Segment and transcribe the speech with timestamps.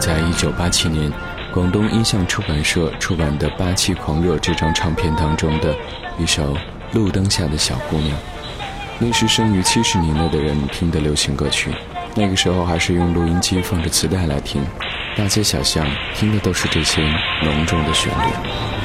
[0.00, 1.12] 在一九八七年
[1.52, 5.76] 广东音像出版社出版的《八七狂热》这张唱片当中的
[6.18, 6.54] 一首
[6.92, 8.16] 《路灯下的小姑娘》。
[8.98, 11.70] 那是生于七十年代的人听的流行歌曲，
[12.14, 14.62] 那个时候还是用录音机放着磁带来听，
[15.16, 17.02] 大街小巷听的都是这些
[17.42, 18.79] 浓重的旋律。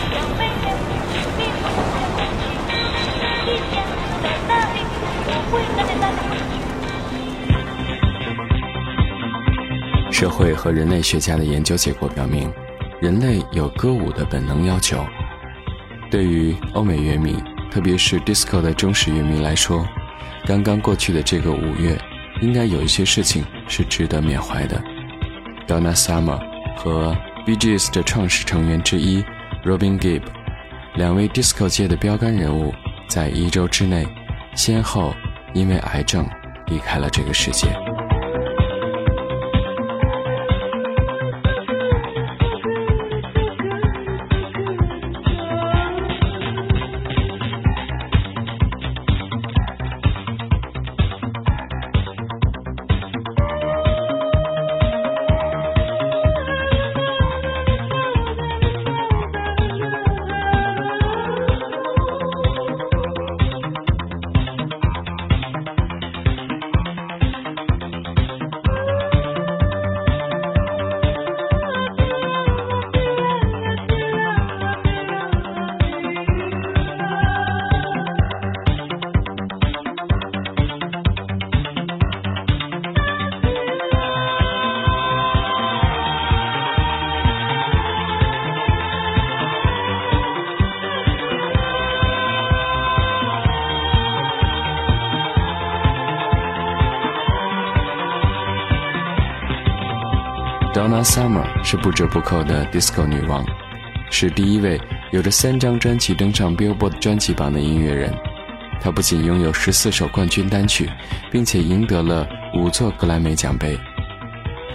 [10.25, 12.51] 社会和人类学家的研究结果表明，
[12.99, 15.05] 人类有歌舞的本能要求。
[16.09, 17.35] 对于欧美乐迷，
[17.69, 19.87] 特别是 disco 的忠实乐迷来说，
[20.47, 21.95] 刚刚过去的这个五月，
[22.41, 24.81] 应该有一些事情是值得缅怀的。
[25.67, 26.39] Donna Summer
[26.75, 29.23] 和 Bee Gees 的创始成员之一
[29.63, 30.23] Robin Gibb，
[30.95, 32.73] 两位 disco 界的标杆人物，
[33.07, 34.07] 在一周之内，
[34.55, 35.13] 先后
[35.53, 36.27] 因为癌症
[36.65, 37.67] 离开了这个世界。
[101.05, 103.45] Summer 是不折不扣的 disco 女王，
[104.09, 108.11] 是第一位有着三张专辑登上 Billboard 专辑榜的音乐人。
[108.81, 110.89] 她不仅拥有十四首冠军单曲，
[111.31, 113.79] 并且赢得了五座格莱美奖杯。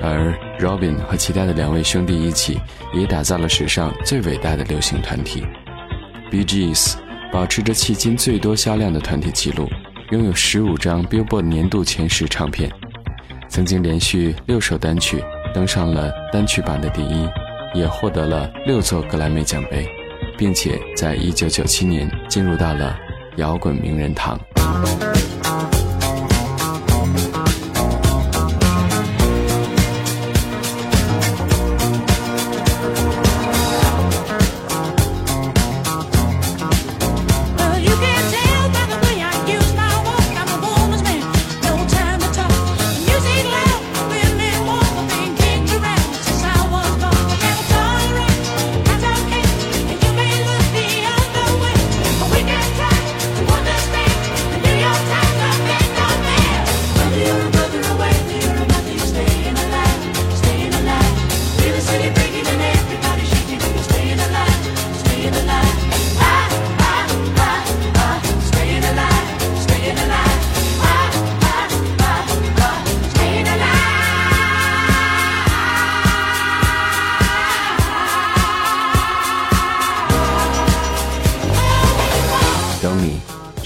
[0.00, 2.60] 而 Robin 和其他的两位兄弟一起，
[2.94, 5.44] 也打造了史上最伟大的流行团体
[6.30, 6.94] BGS，
[7.32, 9.68] 保持着迄今最多销量的团体记录，
[10.10, 12.70] 拥有十五张 Billboard 年度前十唱片，
[13.48, 15.22] 曾经连续六首单曲。
[15.52, 17.28] 登上了单曲榜的第一，
[17.74, 19.88] 也获得了六座格莱美奖杯，
[20.38, 22.96] 并且在一九九七年进入到了
[23.36, 24.38] 摇滚名人堂。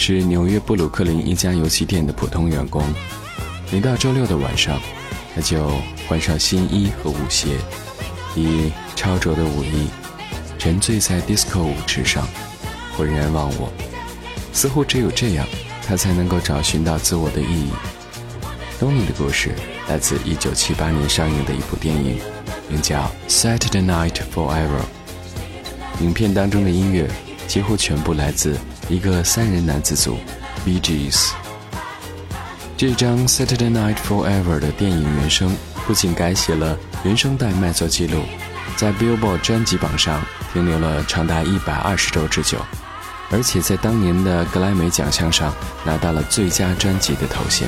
[0.06, 2.84] 是纽约布鲁克林一家游戏店的普通员工。
[3.72, 4.78] 每到周六的晚上，
[5.34, 5.66] 他就
[6.06, 7.56] 换上新衣和舞鞋，
[8.36, 9.88] 以超卓的舞艺
[10.58, 12.28] 沉醉在 disco 舞池上，
[12.94, 13.72] 浑然忘我。
[14.52, 15.46] 似乎只有这样，
[15.86, 17.70] 他才能够找寻到自我的意义。
[18.78, 19.54] 东尼的故事
[19.88, 22.20] 来自1978年上映的一部电影，
[22.68, 24.82] 名叫《Saturday Night Forever》。
[26.02, 27.08] 影片当中的音乐
[27.48, 28.58] 几乎全部来自。
[28.88, 30.18] 一个三人男子组
[30.64, 31.32] ，B.G.S.。
[32.76, 38.22] 这张《Saturday Night Forever》的电影原声不仅改写了原声带卖座记录，
[38.76, 40.22] 在 Billboard 专辑榜上
[40.52, 42.58] 停留了长达一百二十周之久，
[43.30, 45.54] 而且在当年的格莱美奖项上
[45.84, 47.66] 拿到了最佳专辑的头衔，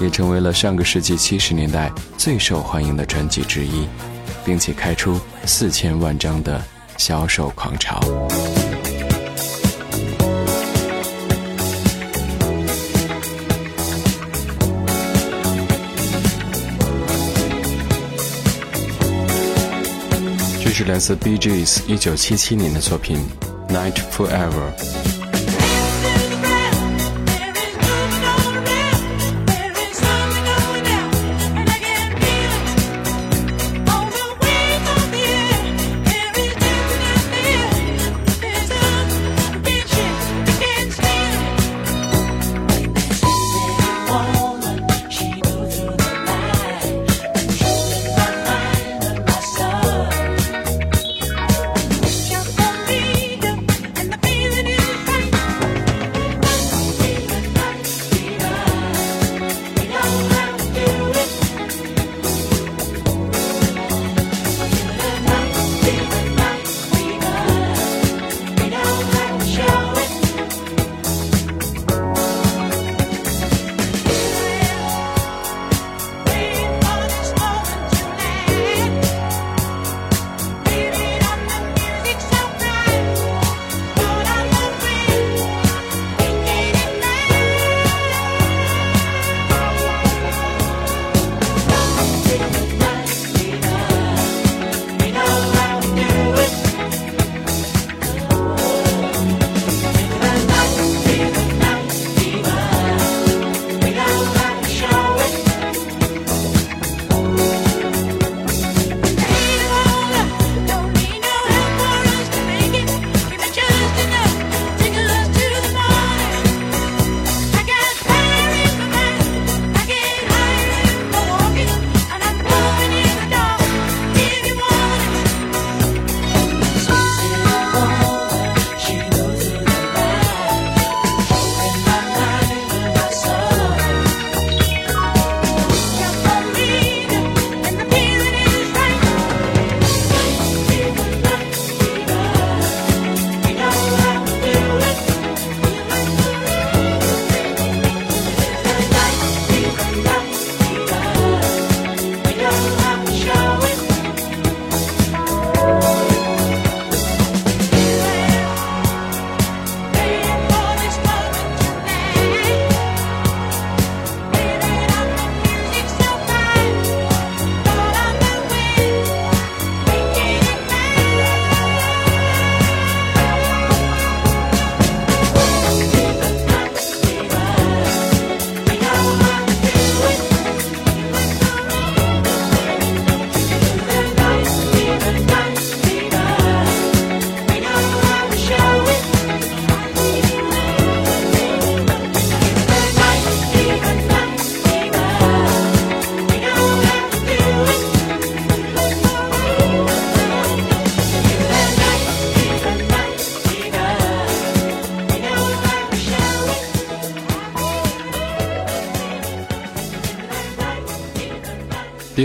[0.00, 3.86] 也成为了上个世纪七十年代最受欢迎的专辑之一，
[4.44, 6.62] 并且开出四千万张的
[6.96, 8.00] 销售狂潮。
[20.75, 23.19] 是来自 Bee Gees 一九七七年的作品《
[23.73, 24.73] Night Forever》。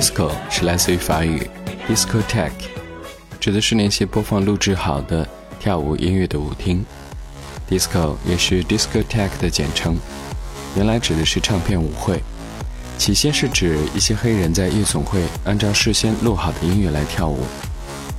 [0.01, 1.47] Disco 是来自于法语
[1.87, 2.49] discotheque，
[3.39, 6.83] 指的是那些播放录制好的跳舞音乐的舞厅。
[7.69, 9.95] Disco 也是 discotheque 的简称，
[10.75, 12.19] 原来指的是唱片舞会，
[12.97, 17.45] 起先是指一些黑人在夜总会按照事先录好的音乐来跳舞。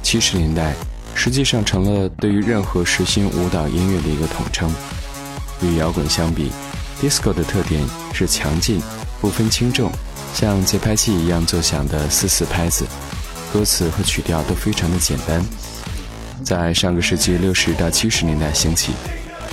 [0.05, 0.75] 七十年代，
[1.17, 4.73] 实际上成了对于任何实行舞蹈音乐的一个统称。
[5.61, 6.53] 与摇滚相比
[7.01, 7.83] ，disco 的特点
[8.15, 8.81] 是强劲、
[9.21, 9.91] 不分轻重。
[10.35, 12.87] 像节拍器一样作响的四四拍子，
[13.53, 15.45] 歌词和曲调都非常的简单。
[16.43, 18.93] 在上个世纪六十到七十年代兴起，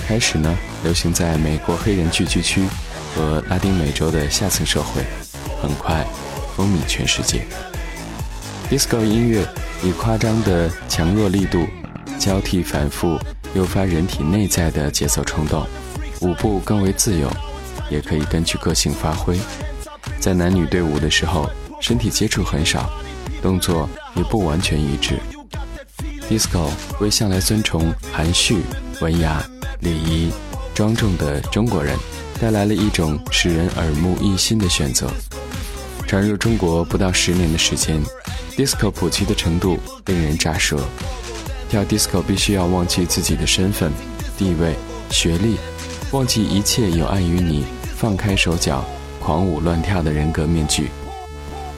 [0.07, 2.63] 开始呢流行在美国黑人聚居区
[3.13, 5.03] 和拉丁美洲的下层社会，
[5.61, 6.03] 很快
[6.55, 7.45] 风靡全世界。
[8.71, 9.47] Disco 音乐
[9.83, 11.67] 以夸张的强弱力度、
[12.17, 13.19] 交替反复，
[13.53, 15.67] 诱发人体内在的节奏冲动，
[16.21, 17.31] 舞步更为自由，
[17.91, 19.39] 也可以根据个性发挥。
[20.19, 22.89] 在男女对舞的时候，身体接触很少，
[23.41, 25.19] 动作也不完全一致。
[26.29, 28.61] Disco 为向来尊崇含蓄、
[29.01, 29.43] 文雅、
[29.79, 30.31] 礼仪、
[30.75, 31.97] 庄重的中国人
[32.39, 35.09] 带来了一种使人耳目一新的选择。
[36.07, 37.99] 传入中国不到十年的时间
[38.55, 40.79] ，Disco 普及的程度令人咋舌。
[41.69, 43.91] 跳 Disco 必须要忘记自己的身份、
[44.37, 44.75] 地位、
[45.11, 45.57] 学历，
[46.11, 47.63] 忘记一切有碍于你，
[47.95, 48.83] 放开手脚。
[49.19, 50.89] 狂舞乱跳的人格面具，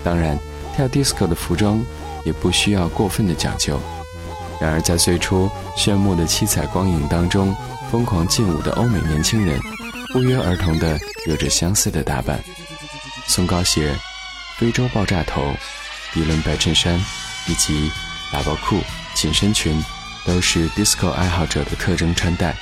[0.04, 0.38] 当然，
[0.76, 1.84] 跳 disco 的服装
[2.24, 3.80] 也不需要过分的讲究。
[4.60, 7.56] 然而，在最初炫目的七彩光影当中，
[7.90, 9.60] 疯狂劲舞的欧美年轻人，
[10.14, 12.40] 不约而同的有着相似的打扮：
[13.28, 13.96] 松糕鞋、
[14.58, 15.42] 非洲爆炸头、
[16.14, 17.00] 涤纶白衬衫
[17.48, 17.92] 以及
[18.32, 18.80] 喇叭裤、
[19.16, 19.84] 紧身裙，
[20.26, 22.56] 都是 disco 爱好者的特征穿戴。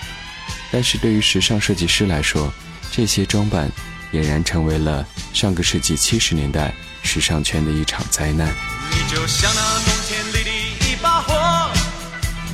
[0.71, 2.51] 但是对于时尚设计师来说，
[2.91, 3.69] 这些装扮。
[4.11, 6.73] 俨然成为了上个世纪七十年代
[7.03, 8.53] 时尚圈的一场灾难。
[8.91, 10.49] 你就像那冬天里的
[10.89, 11.69] 一把火，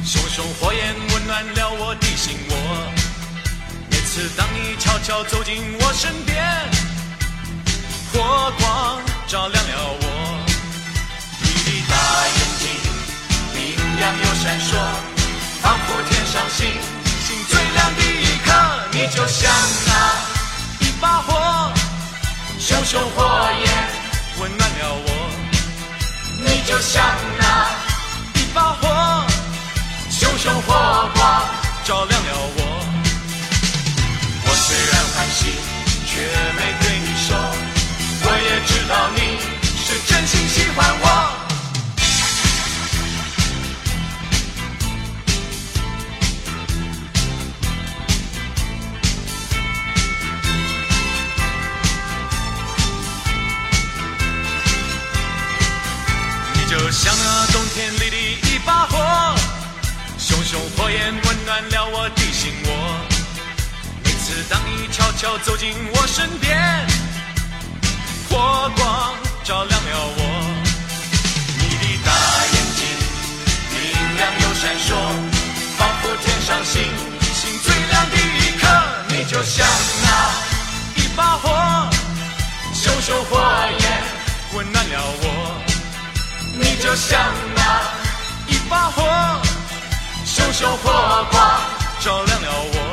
[0.03, 2.55] 熊熊火焰温暖了我的心窝。
[3.89, 6.43] 每次当你悄悄走进我身边，
[8.11, 10.05] 火光照亮了我。
[11.41, 11.95] 你的大
[12.35, 12.63] 眼睛
[13.53, 14.69] 明亮又闪烁，
[15.61, 16.67] 仿佛天上星
[17.25, 18.51] 星最亮的一颗。
[18.91, 19.49] 你就像
[22.95, 23.21] 熊火
[23.59, 23.67] 焰
[24.39, 25.07] 温暖了我。
[26.39, 27.03] 你就像
[27.37, 27.44] 那
[56.85, 59.35] 就像那冬天里的一把火，
[60.19, 62.71] 熊熊火焰温暖了我的心窝。
[64.03, 66.55] 每次当你悄悄走进我身边，
[68.29, 70.19] 火光照亮了我。
[71.57, 72.11] 你的大
[72.53, 72.85] 眼睛
[73.73, 74.93] 明亮又闪烁，
[75.79, 76.83] 仿佛天上星
[77.33, 78.67] 星最亮的一颗。
[79.07, 79.67] 你就像
[80.03, 81.89] 那一把火，
[82.75, 83.41] 熊熊火
[83.79, 84.03] 焰
[84.53, 85.74] 温暖了我。
[86.57, 87.19] 你就像
[87.55, 87.61] 那
[88.47, 89.03] 一把火，
[90.25, 91.61] 熊熊火光
[91.99, 92.84] 照亮了我。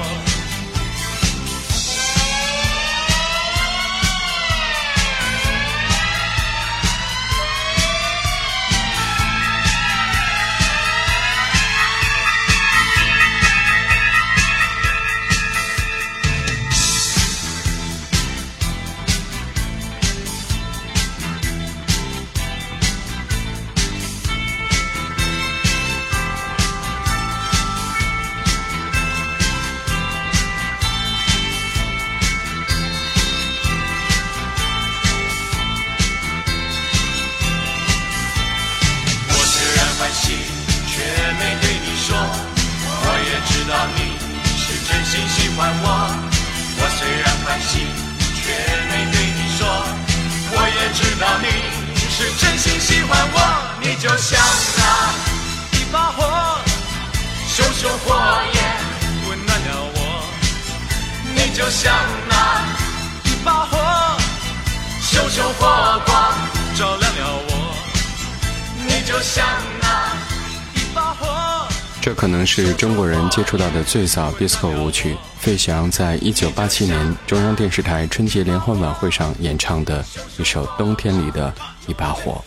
[72.54, 75.16] 是中国人接触到的最早 disco 舞曲。
[75.38, 80.04] 费翔在一九八七年中央电视台春节联欢晚会上演唱的
[80.36, 81.50] 一首《冬天里的
[81.86, 82.44] 一把火》。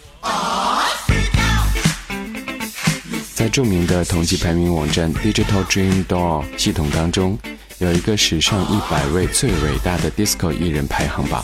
[3.34, 7.36] 在著名的统计排名网站 Digital Dream Doll 系统当中，
[7.80, 11.44] 有一个史上一百位最伟大的 disco 艺人排行榜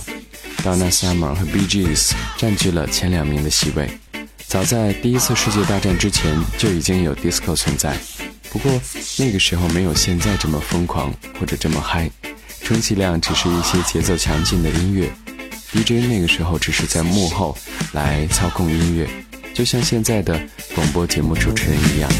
[0.63, 3.89] ，Donna Summer 和 Bee Gees 占据了前两名的席位。
[4.45, 7.97] 早在第一次世界大战之前就已经有 disco 存在，
[8.51, 8.81] 不过
[9.17, 12.11] 那个时候没有现在这么疯狂或者这么嗨，
[12.63, 15.09] 充其量只是一些节奏强劲的音乐。
[15.71, 17.57] DJ 那个时候只是在幕后
[17.93, 19.07] 来操控音乐，
[19.53, 20.37] 就像现在的
[20.75, 22.11] 广播节目主持人一样。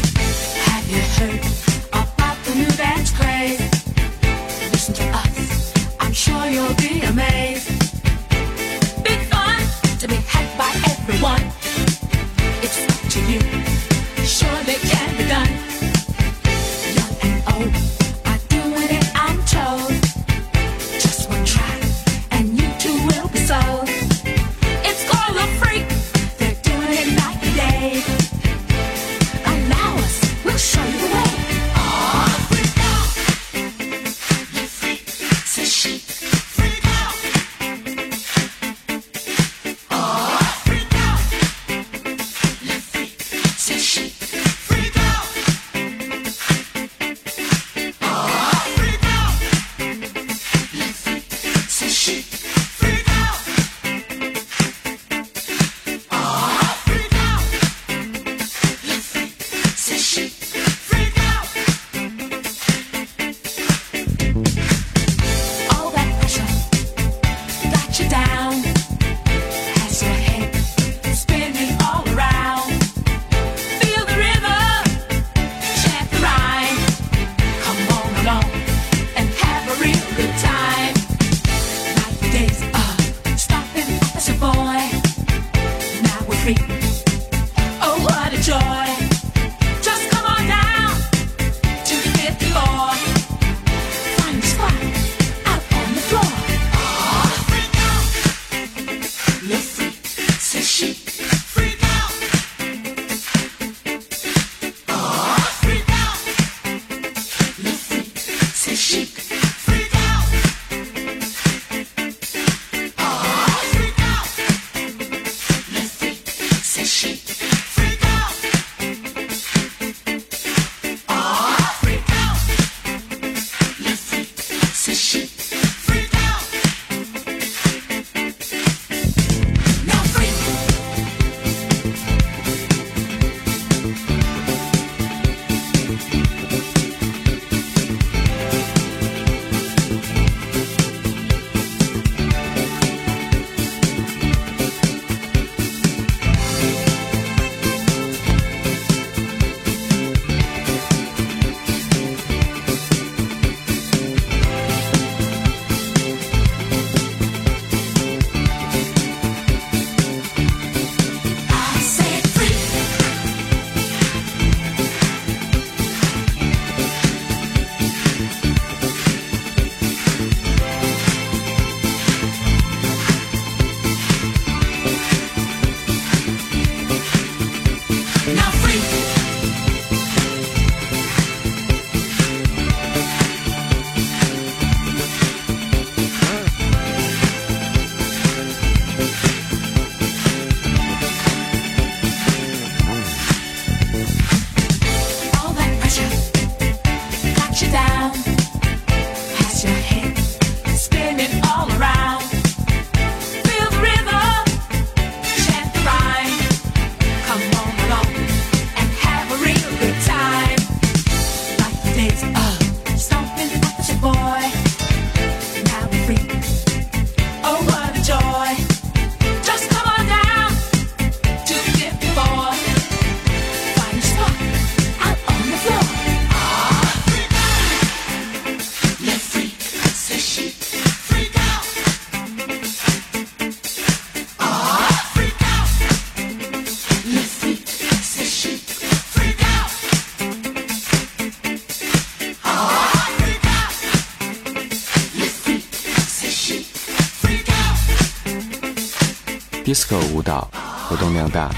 [249.72, 250.50] Disco 舞蹈
[250.86, 251.50] 活动量大，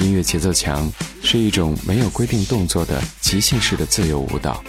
[0.00, 4.60] 音乐节奏强，是一种没有规定动作的即兴式的自由舞蹈。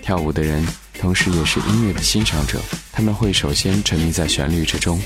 [0.00, 0.66] 跳舞的人
[0.98, 2.58] 同时也是音乐的欣赏者，
[2.90, 4.98] 他们会首先沉迷在旋律之中，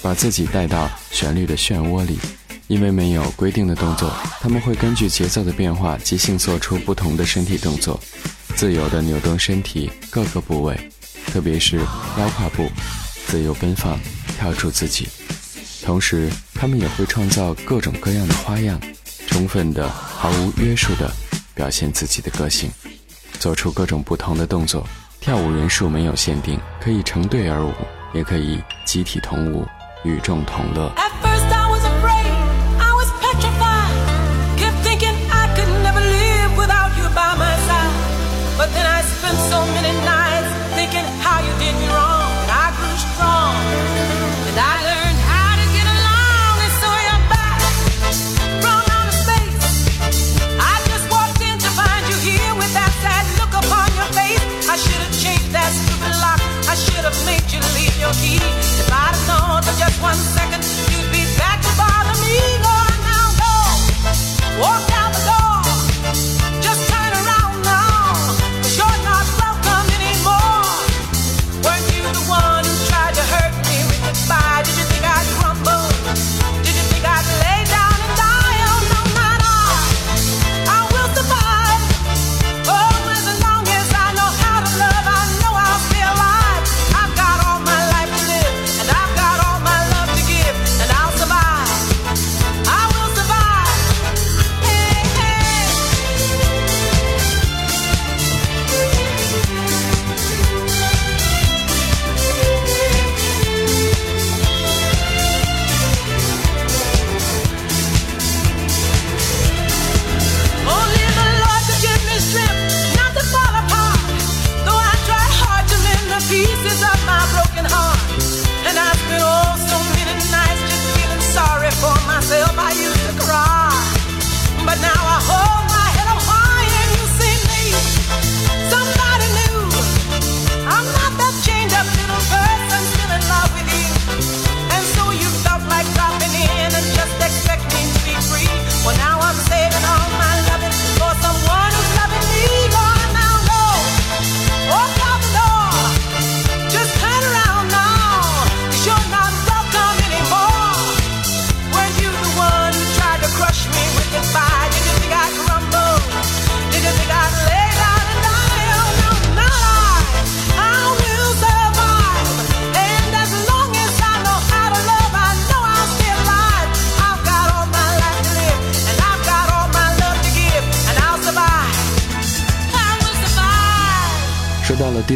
[0.00, 2.16] 把自己带到旋律的漩涡里。
[2.68, 7.98] 因为没有规定的动作，他们会根据节奏的变化即兴做出不同的身体动作，
[8.54, 10.78] 自由地扭动身体各个部位，
[11.26, 12.70] 特别是腰胯部，
[13.26, 13.98] 自由奔放，
[14.38, 15.08] 跳出自己。
[15.82, 18.80] 同时，他们也会创造各种各样的花样，
[19.28, 21.08] 充分的、毫无约束的
[21.54, 22.68] 表现自己的个性，
[23.38, 24.84] 做出各种不同的动作。
[25.20, 27.72] 跳舞人数没有限定，可以成对而舞，
[28.12, 29.64] 也可以集体同舞，
[30.02, 30.92] 与众同乐。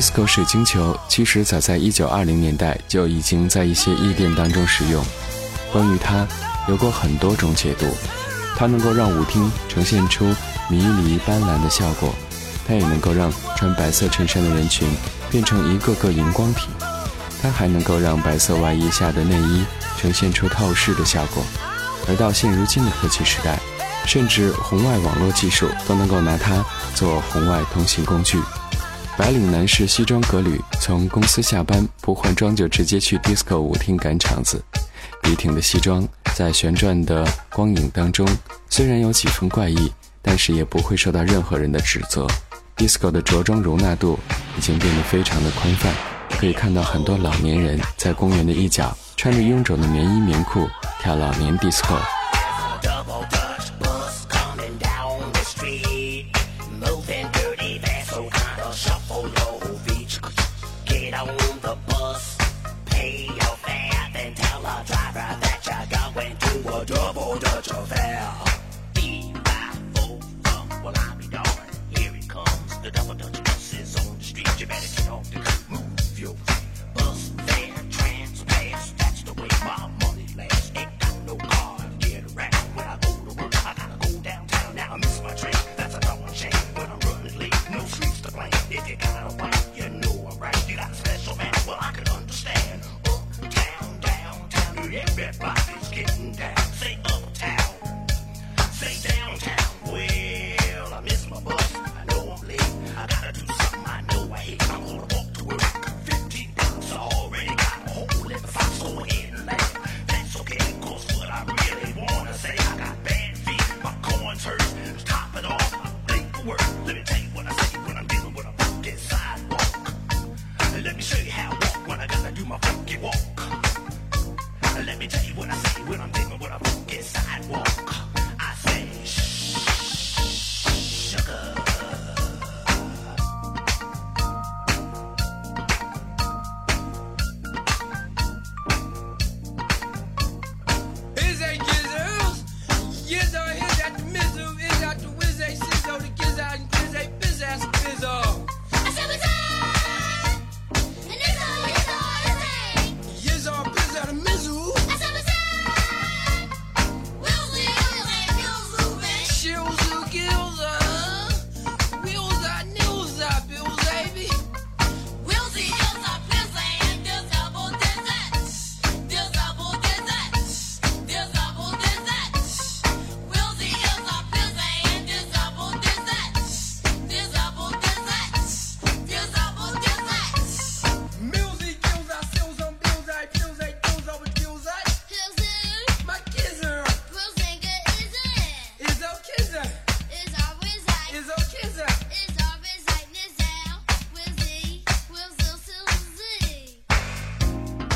[0.02, 5.00] Disco 水晶球，其实早在1920年代就已经在一些夜店当中使用。
[5.72, 6.26] 关于它，
[6.66, 7.86] 有过很多种解读。
[8.56, 10.24] 它能够让舞厅呈现出
[10.68, 12.12] 迷离斑斓的效果，
[12.66, 14.88] 它也能够让穿白色衬衫的人群
[15.30, 16.66] 变成一个个荧光体，
[17.40, 19.64] 它还能够让白色外衣下的内衣
[19.96, 21.44] 呈现出透视的效果。
[22.08, 23.56] 而到现如今的科技时代，
[24.04, 28.40] 甚至红外网络技术都能够拿它做红外通信工具。
[29.16, 34.62] 白领男士西装革履，从公司下班不换装就直接去 disco 舞厅赶场子。
[35.22, 38.26] 笔挺的西装在旋转的光影当中，
[38.68, 42.26] 虽然有几分怪异，但是也不会受到任何人的指责。
[42.76, 44.18] disco 的着装容纳度
[44.56, 45.92] 已经变得非常的宽泛，
[46.30, 50.66] 可以看到很多老年人在公园的一角穿着臃肿的棉衣棉裤
[51.00, 51.98] 跳老年 disco。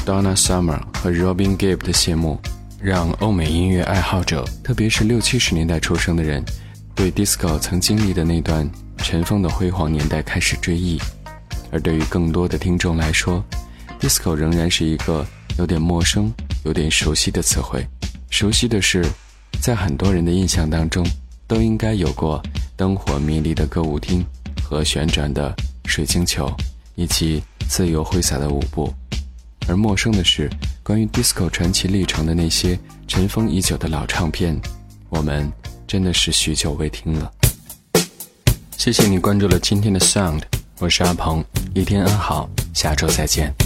[0.06, 2.38] Donna Summer 和 Robin Gibb 的谢幕，
[2.80, 6.44] 让欧美音乐爱好者，特别是六七十年代出生的人，
[6.94, 10.96] 对 disco 曾经历的那段尘封的辉煌年代开始追忆。
[11.72, 13.44] 而对于更多的听众来说
[13.98, 15.26] ，disco 仍然是一个
[15.58, 16.32] 有点陌生、
[16.64, 17.84] 有点熟悉的词汇。
[18.30, 19.04] 熟悉的是，
[19.60, 21.04] 在很多人的印象当中，
[21.48, 22.40] 都应该有过
[22.76, 24.24] 灯火迷离的歌舞厅
[24.62, 25.52] 和旋转的
[25.84, 26.48] 水晶球，
[26.94, 28.94] 以及自由挥洒的舞步。
[29.68, 30.48] 而陌生的是，
[30.83, 34.59] 关于 disco 传奇历程的那些尘封已久的老唱片，
[35.09, 35.50] 我们
[35.87, 37.33] 真的是许久未听了。
[38.76, 40.42] 谢谢你关注了今天的 Sound。
[40.79, 43.65] 我是阿鹏，一天安好，下周再见。